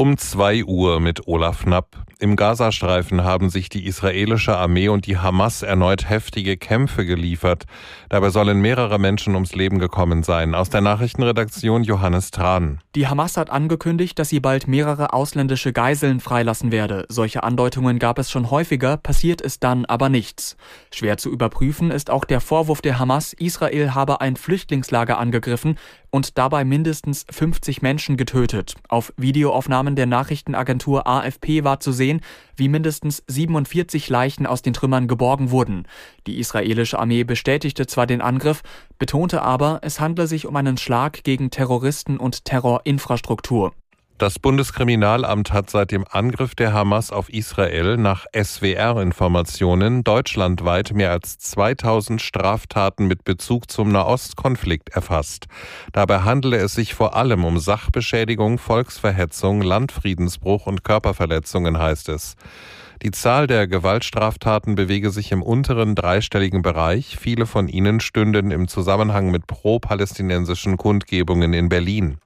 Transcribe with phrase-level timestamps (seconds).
[0.00, 2.06] Um 2 Uhr mit Olaf Knapp.
[2.20, 7.64] Im Gazastreifen haben sich die israelische Armee und die Hamas erneut heftige Kämpfe geliefert.
[8.08, 10.54] Dabei sollen mehrere Menschen ums Leben gekommen sein.
[10.54, 12.80] Aus der Nachrichtenredaktion Johannes Tran.
[12.94, 17.04] Die Hamas hat angekündigt, dass sie bald mehrere ausländische Geiseln freilassen werde.
[17.10, 20.56] Solche Andeutungen gab es schon häufiger, passiert ist dann aber nichts.
[20.94, 25.76] Schwer zu überprüfen ist auch der Vorwurf der Hamas, Israel habe ein Flüchtlingslager angegriffen
[26.10, 28.74] und dabei mindestens 50 Menschen getötet.
[28.88, 32.20] Auf Videoaufnahmen der Nachrichtenagentur AFP war zu sehen,
[32.56, 35.86] wie mindestens 47 Leichen aus den Trümmern geborgen wurden.
[36.26, 38.62] Die israelische Armee bestätigte zwar den Angriff,
[38.98, 43.72] betonte aber, es handle sich um einen Schlag gegen Terroristen und Terrorinfrastruktur.
[44.20, 51.38] Das Bundeskriminalamt hat seit dem Angriff der Hamas auf Israel nach SWR-Informationen deutschlandweit mehr als
[51.38, 55.46] 2000 Straftaten mit Bezug zum Nahostkonflikt erfasst.
[55.94, 62.36] Dabei handele es sich vor allem um Sachbeschädigung, Volksverhetzung, Landfriedensbruch und Körperverletzungen, heißt es.
[63.00, 67.16] Die Zahl der Gewaltstraftaten bewege sich im unteren dreistelligen Bereich.
[67.18, 72.18] Viele von ihnen stünden im Zusammenhang mit pro-palästinensischen Kundgebungen in Berlin.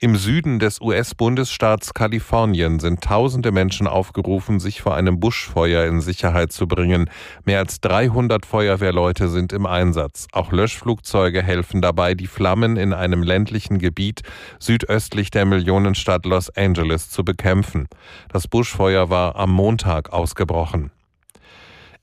[0.00, 6.52] Im Süden des US-Bundesstaats Kalifornien sind tausende Menschen aufgerufen, sich vor einem Buschfeuer in Sicherheit
[6.52, 7.08] zu bringen.
[7.44, 10.26] Mehr als 300 Feuerwehrleute sind im Einsatz.
[10.32, 14.22] Auch Löschflugzeuge helfen dabei, die Flammen in einem ländlichen Gebiet
[14.58, 17.86] südöstlich der Millionenstadt Los Angeles zu bekämpfen.
[18.32, 20.90] Das Buschfeuer war am Montag ausgebrochen.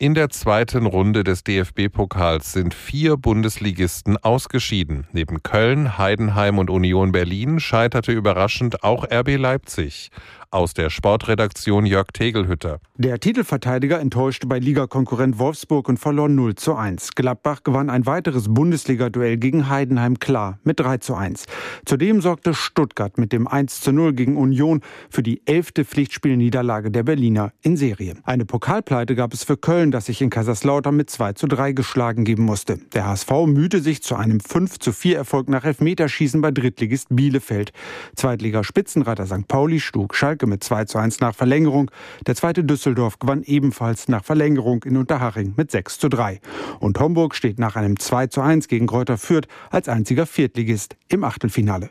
[0.02, 5.06] In der zweiten Runde des DFB-Pokals sind vier Bundesligisten ausgeschieden.
[5.12, 10.10] Neben Köln, Heidenheim und Union Berlin scheiterte überraschend auch RB Leipzig.
[10.54, 12.82] Aus der Sportredaktion Jörg Tegelhütter.
[12.98, 17.12] Der Titelverteidiger enttäuschte bei Ligakonkurrent Wolfsburg und verlor 0 zu 1.
[17.16, 21.46] Gladbach gewann ein weiteres Bundesliga-Duell gegen Heidenheim klar mit 3 zu 1.
[21.86, 27.04] Zudem sorgte Stuttgart mit dem 1 zu 0 gegen Union für die elfte Pflichtspielniederlage der
[27.04, 28.16] Berliner in Serie.
[28.24, 32.26] Eine Pokalpleite gab es für Köln, das sich in Kaiserslautern mit 2 zu 3 geschlagen
[32.26, 32.78] geben musste.
[32.94, 37.72] Der HSV mühte sich zu einem 5 zu 4 Erfolg nach Elfmeterschießen bei Drittligist Bielefeld.
[38.18, 39.48] Zweitliga-Spitzenreiter St.
[39.48, 41.92] Pauli schlug Schalke Schalke mit 2 zu 1 nach Verlängerung.
[42.26, 46.42] Der zweite Düsseldorf gewann ebenfalls nach Verlängerung in Unterhaching mit 6 zu 3.
[46.80, 51.24] Und Homburg steht nach einem 2 zu 1 gegen Kräuter Fürth als einziger Viertligist im
[51.24, 51.90] Achtelfinale.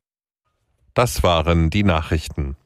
[0.94, 2.56] Das waren die Nachrichten.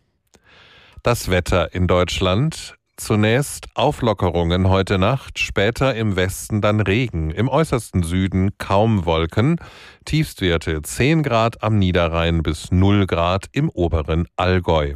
[1.03, 2.77] Das Wetter in Deutschland.
[2.97, 9.57] Zunächst Auflockerungen heute Nacht, später im Westen dann Regen, im äußersten Süden kaum Wolken,
[10.05, 14.95] Tiefstwerte 10 Grad am Niederrhein bis 0 Grad im oberen Allgäu.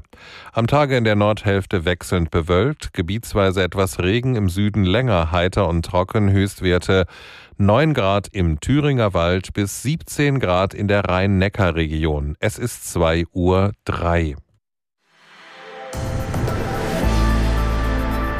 [0.52, 5.84] Am Tage in der Nordhälfte wechselnd bewölkt, gebietsweise etwas Regen, im Süden länger heiter und
[5.84, 7.06] trocken, Höchstwerte
[7.56, 12.36] 9 Grad im Thüringer Wald bis 17 Grad in der Rhein-Neckar-Region.
[12.38, 14.36] Es ist 2 Uhr 3.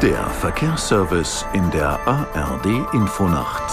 [0.01, 3.69] Der Verkehrsservice in der ARD Infonacht.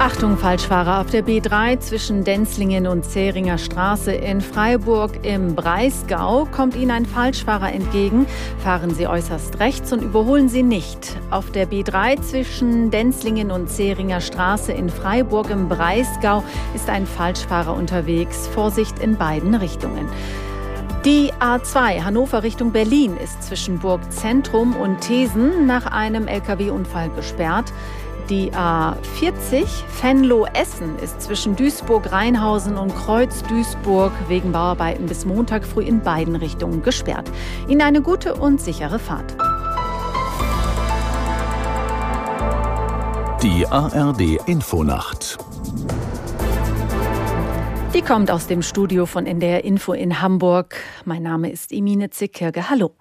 [0.00, 6.74] Achtung, Falschfahrer auf der B3 zwischen Denzlingen und Zähringer Straße in Freiburg im Breisgau kommt
[6.74, 8.26] Ihnen ein Falschfahrer entgegen.
[8.64, 11.16] Fahren Sie äußerst rechts und überholen Sie nicht.
[11.30, 16.42] Auf der B3 zwischen Denzlingen und Zähringer Straße in Freiburg im Breisgau
[16.74, 18.48] ist ein Falschfahrer unterwegs.
[18.48, 20.08] Vorsicht in beiden Richtungen.
[21.04, 27.72] Die A2 Hannover Richtung Berlin ist zwischen Burg Zentrum und Thesen nach einem Lkw-Unfall gesperrt.
[28.28, 29.64] Die A40
[30.02, 37.30] Venlo-Essen ist zwischen Duisburg-Rheinhausen und Kreuz-Duisburg wegen Bauarbeiten bis Montag früh in beiden Richtungen gesperrt.
[37.68, 39.36] Ihnen eine gute und sichere Fahrt.
[43.42, 45.38] Die ARD Infonacht
[47.94, 50.76] die kommt aus dem Studio von NDR Info in Hamburg.
[51.06, 52.68] Mein Name ist Emine Zickirge.
[52.68, 52.94] Hallo.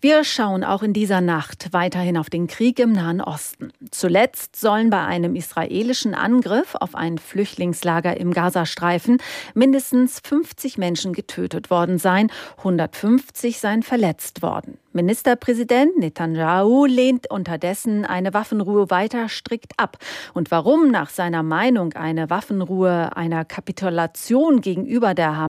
[0.00, 3.72] Wir schauen auch in dieser Nacht weiterhin auf den Krieg im Nahen Osten.
[3.90, 9.18] Zuletzt sollen bei einem israelischen Angriff auf ein Flüchtlingslager im Gazastreifen
[9.54, 14.78] mindestens 50 Menschen getötet worden sein, 150 seien verletzt worden.
[14.96, 19.98] Ministerpräsident Netanyahu lehnt unterdessen eine Waffenruhe weiter strikt ab.
[20.34, 25.46] Und warum nach seiner Meinung eine Waffenruhe einer Kapitulation gegenüber der